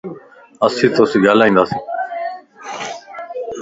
[0.65, 1.81] اسين تو سين ھلنداسين